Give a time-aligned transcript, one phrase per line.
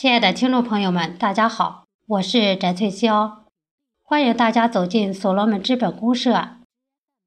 [0.00, 3.38] 亲爱的听众朋友们，大家好，我是翟翠霄，
[4.04, 6.50] 欢迎大家走进所罗门资本公社。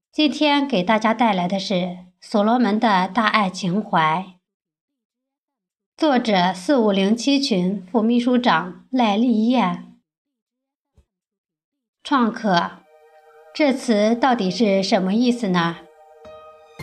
[0.10, 4.38] 今天给大家带来的是所罗门的大爱情怀，
[5.98, 9.98] 作者四五零七群副秘书长赖丽燕。
[12.02, 12.72] 创客
[13.54, 15.76] 这词到底是什么意思呢？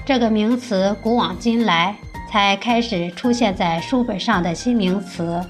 [0.04, 1.96] 这个名词古往今来
[2.30, 5.42] 才开始出现在书本上的新名词。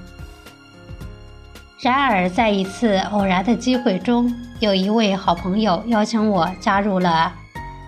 [1.81, 7.33] 然而，在一次偶然的机会中，有一位好朋友邀请我加入了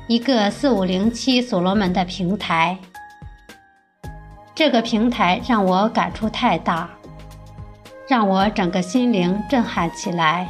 [0.07, 2.79] 一个四五零七所罗门的平台。
[4.55, 6.89] 这个平台让我感触太大，
[8.09, 10.47] 让我整个心灵震撼起来。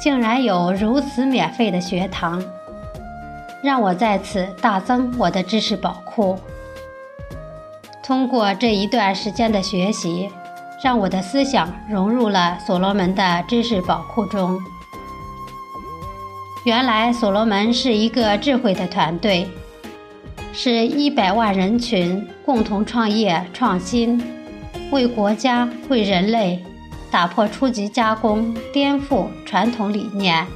[0.00, 2.40] 竟然有如此免费的学堂，
[3.64, 6.38] 让我在此大增我的知识宝库。
[8.00, 10.30] 通过这一段时间的学习。
[10.82, 14.58] 让我的思想融入了所罗门的知识宝库中。
[16.64, 19.46] 原来所罗门是一个智慧的团队，
[20.52, 24.22] 是一百万人群共同创业创新，
[24.90, 26.64] 为国家为人类
[27.10, 30.46] 打破初级加工，颠覆传统理念，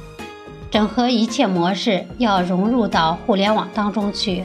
[0.71, 4.43] 整合一切模式，要融入到互联网当中去，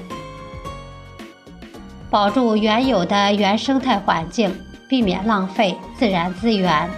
[2.11, 4.55] 保住原有的原生态环境。
[4.91, 6.91] 避免浪费自然资源，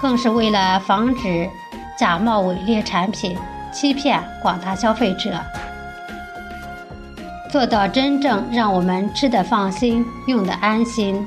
[0.00, 1.50] 更是为了防止
[1.98, 3.36] 假冒伪劣产品
[3.72, 5.32] 欺骗广大消费者，
[7.50, 11.26] 做到真正让我们吃得放心、用得安心，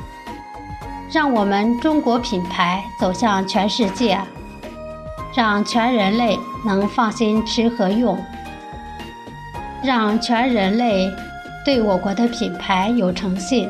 [1.11, 4.17] 让我们中国品牌走向全世界，
[5.35, 8.17] 让全人类能放心吃和用，
[9.83, 11.11] 让全人类
[11.65, 13.69] 对我国的品牌有诚信。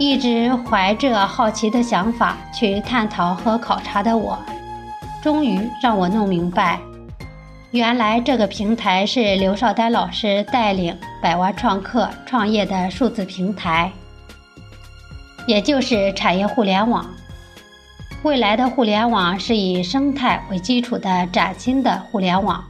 [0.00, 4.38] 一直怀着好奇的想法去探讨和考察的我，
[5.22, 6.80] 终于让我弄明白，
[7.70, 13.92] 原来这个平台是刘少丹老师带领百万创客创业的数字平台，
[15.46, 17.04] 也就是产业互联网。
[18.22, 22.64] 未来的互联网是以生态为基础的崭新的互联网。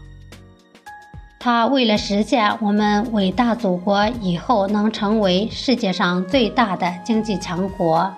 [1.42, 8.12] 他为了实现我们伟大祖国以后能成为世界上最大的经济强国，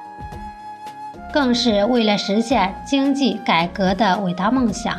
[1.33, 4.99] 更是为了实现经济改革的伟大梦想，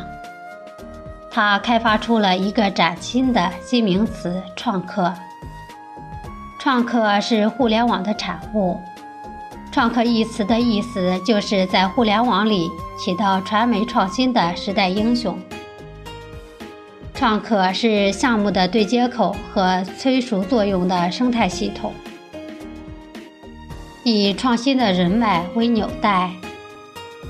[1.30, 5.14] 他开发出了一个崭新的新名词“创客”。
[6.58, 8.80] 创客是互联网的产物
[9.70, 15.38] ，“创客”一词的意思就是在互联网里起到传媒创新的时代英雄。
[17.14, 21.94] 创客是项目的对接口和催熟作用的生态系统，
[24.04, 26.32] 以创新的人脉为纽带，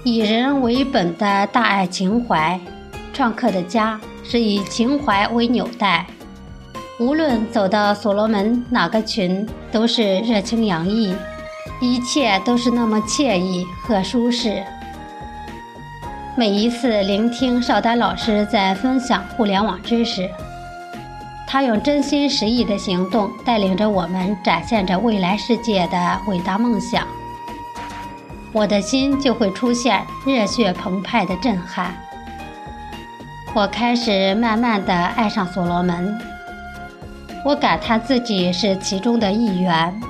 [0.04, 2.60] 以人为本的大爱情怀。
[3.14, 6.08] 创客的家是以情怀为纽带，
[7.00, 11.14] 无论走到所罗门哪个群，都是热情洋溢，
[11.80, 14.64] 一切都是那么惬意和舒适。
[16.36, 20.28] 每一次聆听邵丹老师在分享互联网知识，
[21.46, 27.06] 他用真心实意的行动带领着我们，展现着未来世界的伟大梦想，
[28.52, 31.96] 我的心就会出现热血澎湃的震撼。
[33.54, 36.18] 我开始慢慢的爱上所罗门，
[37.46, 40.02] 我感叹自己是其中的一员，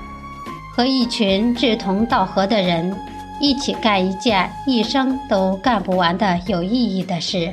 [0.73, 2.95] 和一群志同道合的人。
[3.43, 7.51] 一起干一件一生都干不完的有意义的事，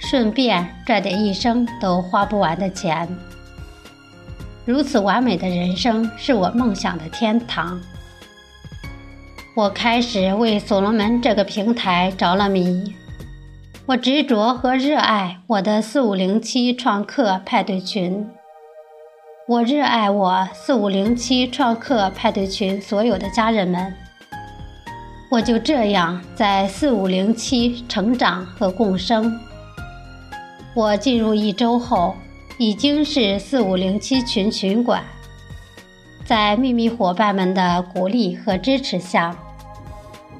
[0.00, 3.08] 顺便赚点一生都花不完的钱。
[4.64, 7.80] 如此完美的人生是我梦想的天堂。
[9.54, 12.92] 我开始为所罗门这个平台着了迷，
[13.86, 18.28] 我执着和热爱我的四五零七创客派对群，
[19.46, 23.94] 我热爱我四五零七创客派对群所有的家人们。
[25.32, 29.40] 我就这样在四五零七成长和共生。
[30.74, 32.14] 我进入一周后，
[32.58, 35.02] 已经是四五零七群群管。
[36.26, 39.34] 在秘密伙伴们的鼓励和支持下，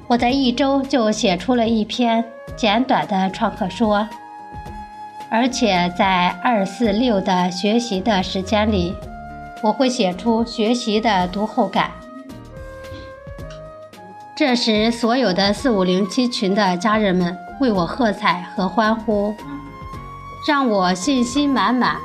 [0.05, 2.23] 我在一周就写出了一篇
[2.55, 4.07] 简短的创客说，
[5.31, 8.93] 而且在二四六的学习的时间里，
[9.63, 11.89] 我会写出学习的读后感。
[14.35, 19.31] 这时，所有的四五零七群的家人们为我喝彩和欢呼，
[20.47, 21.97] 让我信心满满，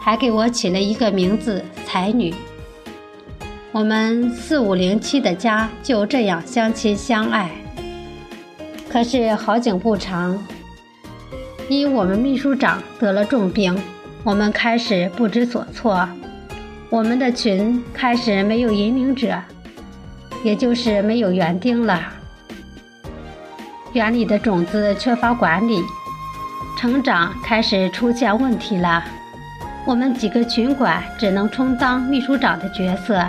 [0.00, 2.32] 还给我起了一个名字“才女”。
[3.72, 7.50] 我们四五零七的家就这样相亲相爱。
[8.88, 10.38] 可是好景不长，
[11.68, 13.76] 因我们秘书长得了重病，
[14.22, 16.08] 我们开始不知所措。
[16.88, 19.42] 我们的群开始没有引领者，
[20.46, 22.00] 也就是没有园丁了。
[23.94, 25.82] 园里的种子缺乏管理，
[26.78, 29.02] 成长开始出现问题了。
[29.84, 33.20] 我们几个群管只能充当秘书长的角色。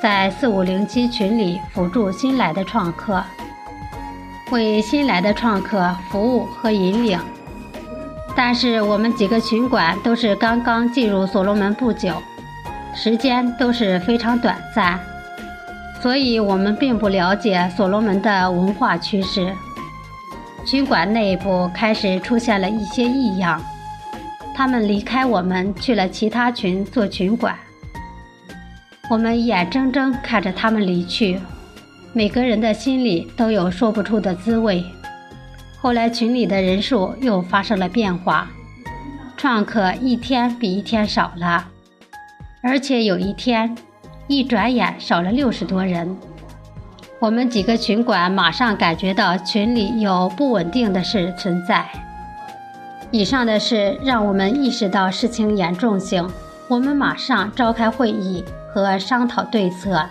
[0.00, 3.20] 在四五零七群里辅助新来的创客，
[4.52, 7.18] 为新来的创客服务和引领。
[8.36, 12.22] 但是我们几个群管都是刚刚进入所罗门不久，
[12.94, 15.00] 时间都是非常短暂，
[16.02, 19.52] 所以我们并不了解所罗门的文化趋势。
[20.64, 23.60] 群管内部开始出现了一些异样，
[24.54, 27.56] 他们离开我们去了其他群做群管。
[29.08, 31.40] 我们眼睁睁看着他们离去，
[32.12, 34.84] 每个人的心里都有说不出的滋味。
[35.78, 38.50] 后来群里的人数又发生了变化，
[39.36, 41.68] 创客一天比一天少了，
[42.60, 43.76] 而且有一天，
[44.26, 46.16] 一转眼少了六十多人。
[47.18, 51.86] 我们几个群管马上感觉到群里有不稳定的事存在。
[53.10, 56.28] 以上的事让我们意识到事情严重性，
[56.68, 58.44] 我们马上召开会议。
[58.76, 60.06] 和商讨对策。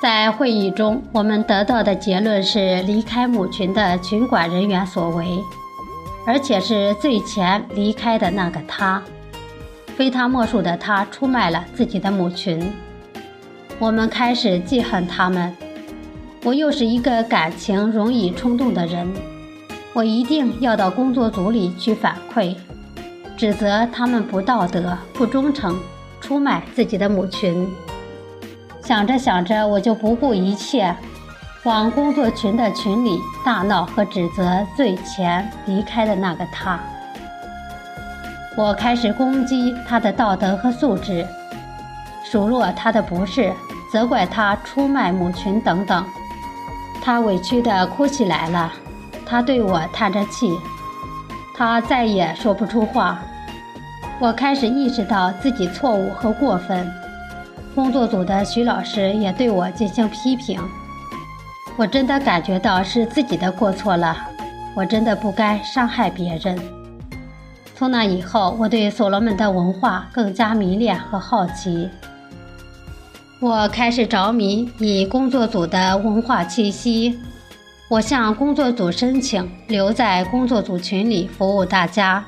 [0.00, 5.38] 在会议中，我们得到的结论是离开母群的群管人员所为，
[6.26, 9.02] 而且是最前离开的那个他，
[9.94, 12.72] 非他莫属的他出卖了自己的母群。
[13.80, 15.56] 我们开始记恨他们。
[16.44, 19.10] 我又是一个感情容易冲动的人，
[19.94, 22.54] 我一定要到工作组里去反馈，
[23.38, 25.80] 指责他们不道德、不忠诚。
[26.20, 27.66] 出卖自己的母群，
[28.84, 30.94] 想着想着，我就不顾一切，
[31.64, 36.78] 往工作群的群里大闹和指责最前离开的那个他。
[38.56, 41.26] 我开始攻击他的道德和素质，
[42.22, 43.50] 数落他的不是，
[43.90, 46.04] 责怪他出卖母群等等。
[47.02, 48.72] 他委屈地哭起来了，
[49.24, 50.58] 他对我叹着气，
[51.56, 53.18] 他再也说不出话。
[54.18, 56.86] 我开始意识到自己错误和过分，
[57.74, 60.60] 工作组的徐老师也对我进行批评。
[61.76, 64.14] 我真的感觉到是自己的过错了，
[64.76, 66.58] 我真的不该伤害别人。
[67.74, 71.88] 从那以后，我对所罗门的文化更加迷恋和好奇。
[73.40, 77.18] 我开始着迷以工作组的文化气息，
[77.88, 82.22] 我向工作组申请留在工作组群里服务大家。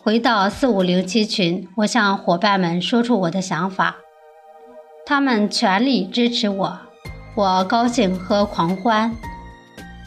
[0.00, 3.96] 回到四五零七群，我向伙伴们说出我的想法，
[5.04, 6.78] 他们全力支持我，
[7.34, 9.12] 我高兴和狂欢。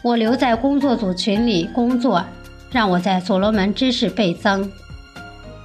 [0.02, 2.24] 我留在工作组群里工作，
[2.70, 4.72] 让我在所罗门知识倍增。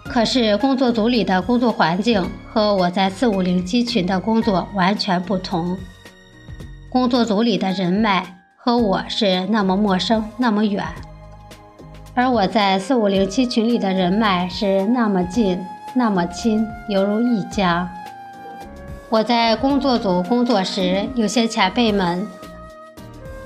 [0.06, 5.78] 可是工作组里的工作环境和我在四五零七群的工作完全不同，
[6.90, 10.86] 工作组里的人脉和我是那么陌生，那么远。
[12.14, 15.60] 而我在四五零七群里的人脉是那么近，
[15.96, 17.90] 那么亲，犹如一家。
[19.10, 22.27] 我在工作组工作时，有些前辈们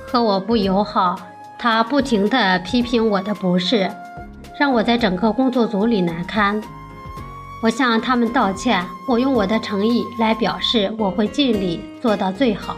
[0.06, 1.16] 和我不友好，
[1.58, 3.90] 他不停地批评我的不是，
[4.58, 6.60] 让我在整个工作组里难堪。
[7.62, 12.76] 我向他们道歉，我用我的诚意来表示我会尽力做到最好。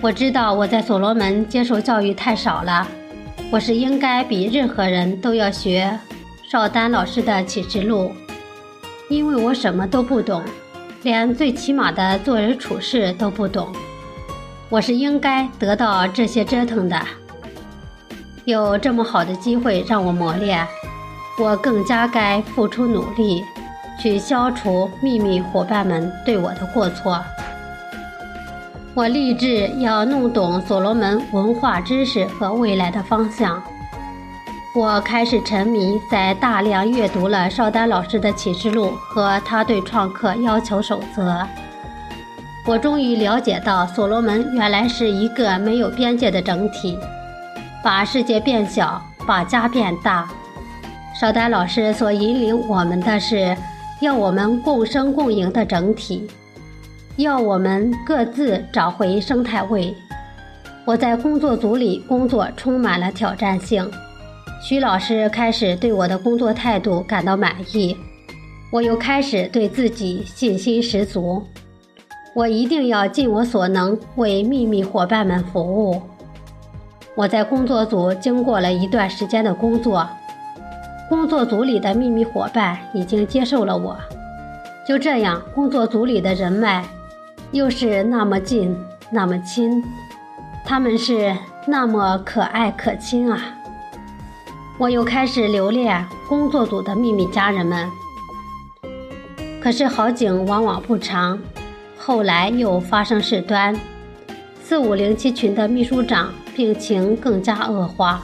[0.00, 2.86] 我知道我在所罗门接受教育太少了。
[3.50, 5.98] 我是应该比任何人都要学
[6.50, 8.12] 邵丹老师的启示录，
[9.08, 10.42] 因为我什么都不懂，
[11.02, 13.72] 连最起码的做人处事都不懂。
[14.68, 17.00] 我是应该得到这些折腾的。
[18.48, 20.66] 有这么好的机会让我磨练，
[21.38, 23.44] 我更加该付出努力，
[24.00, 27.22] 去消除秘密伙伴们对我的过错。
[28.94, 33.62] 我立志要弄懂所罗门文化知识和未来的方向。
[34.74, 41.46] 我开始沉迷，在大量阅读了邵丹老师的启示录和他对创客要求守则。
[42.64, 46.98] 我终于了解到，所罗门原来是一个没有边界的整体，
[47.82, 50.28] 把世界变小，把家变大。
[51.18, 53.56] 邵丹老师所引领我们的是，
[54.00, 56.28] 要我们共生共赢的整体。
[57.16, 59.94] 要我们各自找回生态位。
[60.84, 63.88] 我在工作组里工作充满了挑战性。
[64.62, 67.96] 徐老师开始对我的工作态度感到满意，
[68.70, 71.42] 我又开始对自己信心十足。
[72.34, 76.00] 我一定要尽我所能为秘密伙伴们服务。
[77.18, 80.08] 我在工作组经过了一段时间的工作，
[81.08, 83.98] 工作组里的秘密伙伴已经接受了我。
[84.86, 86.84] 就这样，工作组里的人脉
[87.50, 88.72] 又是那么近，
[89.10, 89.82] 那么亲，
[90.64, 93.40] 他们是那么可爱可亲啊！
[94.78, 97.90] 我又开始留恋工作组的秘密家人们。
[99.60, 101.36] 可是好景往往不长，
[101.98, 103.76] 后来又发生事端，
[104.62, 108.20] 四五零七群的秘书长病情更加恶化，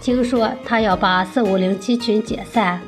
[0.00, 2.80] 听说他要把四五零七群解散，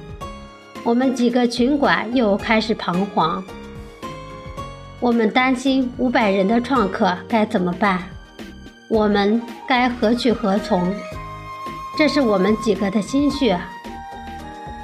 [0.82, 3.44] 我们几个群管又开始彷徨，
[5.00, 8.02] 我们担心五百人的创客该怎么办，
[8.88, 10.82] 我们该何去何从？
[11.98, 13.60] 这是我们几个的心血，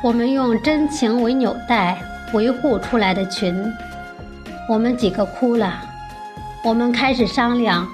[0.03, 1.99] 我们用真情为纽带。
[2.35, 3.65] 维护出来的群，
[4.69, 5.83] 我们几个哭了。
[6.63, 7.89] 我们开始商量。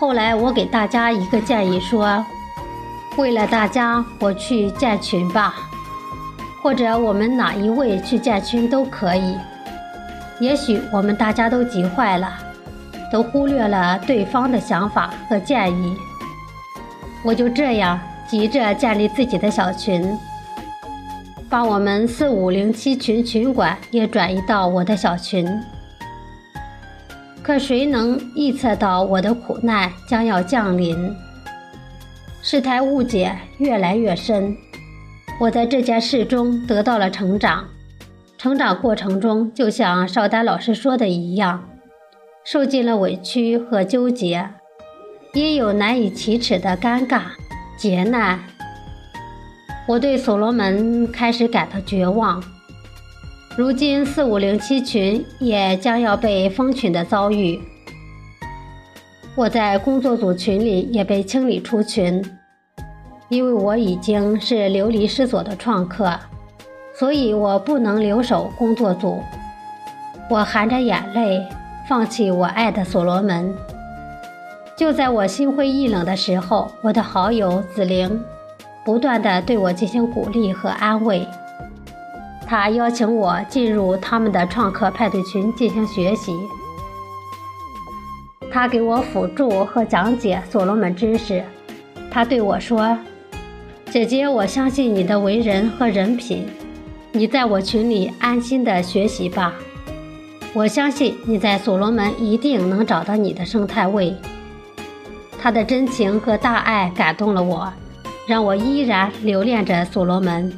[0.00, 2.24] 后来我给大家一个建议说
[3.18, 5.54] ：“为了大家，我去建群吧，
[6.62, 9.36] 或者我们哪一位去建群都可以。
[10.40, 12.32] 也许我们大家都急坏了，
[13.12, 15.94] 都忽略了对方的想法和建议。
[17.22, 20.02] 我就这样急着建立自己的小群。”
[21.50, 25.46] 把我们四五零七群群管也转移到我的小群，
[27.42, 31.14] 可谁能预测到我的苦难将要降临？
[32.42, 34.56] 事态误解越来越深，
[35.40, 37.66] 我在这件事中得到了成长。
[38.38, 41.68] 成长过程中，就像邵丹老师说的一样，
[42.44, 44.48] 受尽了委屈和纠结，
[45.34, 47.20] 也有难以启齿的尴尬、
[47.76, 48.40] 劫难。
[49.86, 52.42] 我对所罗门开始感到绝望。
[53.56, 57.60] 如今四五零七群也将要被封群的遭遇，
[59.34, 62.24] 我在工作组群里也被清理出群，
[63.28, 66.16] 因为我已经是流离失所的创客，
[66.94, 69.20] 所以我不能留守工作组。
[70.30, 71.44] 我含着眼泪
[71.88, 73.52] 放弃我爱的所罗门。
[74.76, 78.22] 就在我心灰意冷的时候，我的好友紫菱。
[78.82, 81.26] 不断的对我进行鼓励和安慰，
[82.50, 86.36] 他邀请我进入他们的创客派对群进行学习。
[88.50, 91.44] 他给我辅助和讲解所罗门知识。
[92.10, 92.98] 他对我说
[93.92, 96.44] ：“姐姐，我相信你的为人和人品，
[97.12, 99.54] 你在我群里安心的学习吧。
[100.52, 104.12] 我相信你在所罗门一定能找到你的生态位。”
[105.40, 107.72] 他的真情和大爱感动了我。
[108.26, 110.52] 让我依然留恋着所罗门。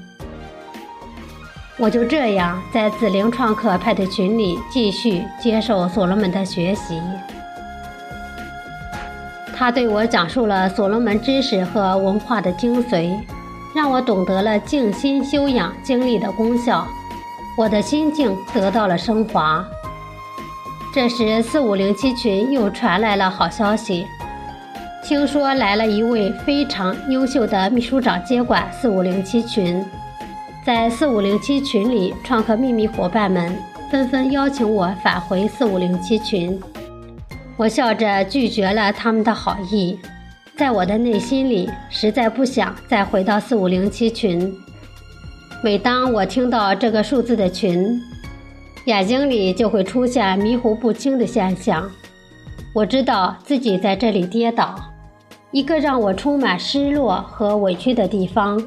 [1.78, 7.00] 我就这样在紫菱创客派对群里继续接受所罗门的学习。
[9.56, 13.18] 他对我讲述了所罗门知识和文化的精髓，
[13.74, 16.86] 让我懂得了静心修养经历的功效，
[17.56, 19.64] 我的心境得到了升华。
[20.92, 24.06] 这时，四五零七群又传来了好消息。
[25.02, 29.84] 听说来了一位非常优秀的秘书长接管四五零七群，
[30.64, 33.52] 在四五零七群里，创客秘密伙伴们
[33.90, 36.56] 纷纷邀请我返回四五零七群。
[37.56, 39.98] 我笑着拒绝了他们的好意，
[40.56, 44.54] 在我的内心里，实在不想再回到四五零七群。
[45.64, 48.00] 每当我听到这个数字的群，
[48.84, 51.90] 眼睛里就会出现迷糊不清的现象。
[52.72, 54.76] 我知道自己在这里跌倒。
[55.50, 58.62] 一个让我充满失落和委屈的地方。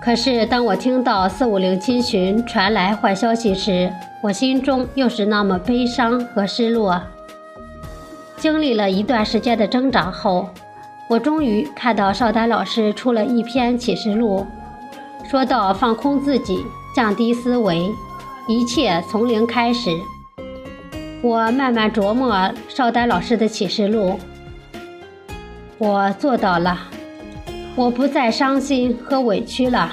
[0.00, 7.02] 可是，当我听到四五零七群传来坏消息时，我心中又是那么悲伤和失落。
[8.36, 10.48] 经历了一段时间的挣扎后，
[11.08, 14.46] 我终于看到邵丹老师出了一篇启示录，
[15.28, 16.64] 说到放空自己，
[16.94, 17.90] 降低思维，
[18.46, 19.90] 一切从零开始。
[21.20, 24.18] 我慢慢琢磨邵丹老师的启示录。
[25.76, 26.78] 我做到了，
[27.78, 29.92] 我不再伤心和委屈了。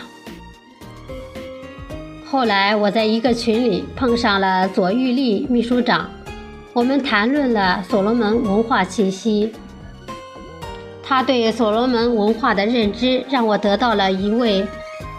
[2.26, 6.10] 后来我在一个群里碰上了左玉丽秘书长，
[6.74, 9.54] 我们谈论了所罗门文化气息。
[11.04, 14.66] 他对所罗门文化的认知让我得到了一位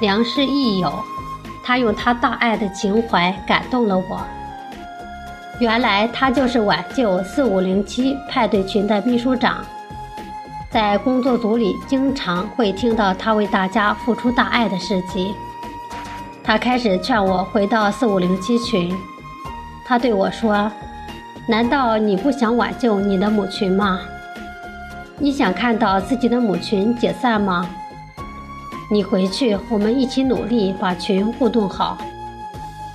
[0.00, 0.92] 良师益友，
[1.62, 4.20] 他用他大爱的情怀感动了我。
[5.60, 9.64] 原来他就是挽救四五零七派对群的秘书长。
[10.70, 15.34] 在工作组里，经常会听到他为大家付出大爱的事迹。
[16.44, 18.94] 他开始劝我回到四五零七群。
[19.84, 20.70] 他对我说
[21.48, 24.00] ：“难道你不想挽救你的母群吗？
[25.18, 27.68] 你想看到自己的母群解散吗？
[28.90, 31.96] 你回去，我们一起努力把群互动好，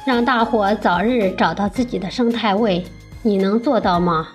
[0.05, 2.85] 让大伙早日找到自己的生态位。
[3.23, 4.27] 你能做到吗？”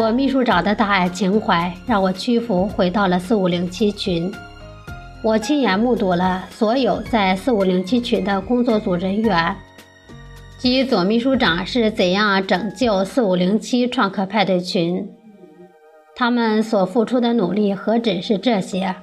[0.00, 4.32] 左秘书长的大爱情怀让我屈服，回到了四五零七群。
[5.20, 9.54] 我亲眼目睹了所有在四五零七群的工作组人员
[10.56, 15.06] 及左秘书长是怎样拯救四五零七创客派对群。
[16.16, 18.96] 他们所付出的努力何止是这些？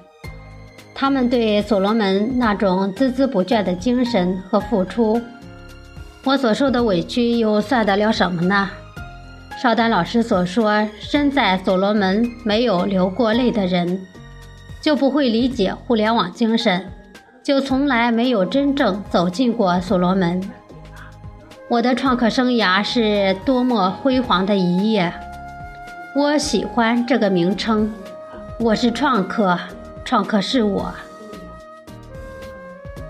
[0.96, 5.22] 他们对所罗门那种孜孜不倦的精神和付出，
[6.24, 8.68] 我所受的委屈又算得了什么呢？
[9.60, 14.06] 邵丹老师所说：“身在所罗门没有流过泪的人，
[14.80, 16.86] 就不会理解互联网精神，
[17.42, 20.40] 就从来没有真正走进过所罗门。”
[21.70, 25.12] 我的创客生涯是多么辉煌的一页！
[26.16, 27.92] 我喜欢这个名称，
[28.60, 29.58] 我是创客，
[30.06, 30.94] 创客是我。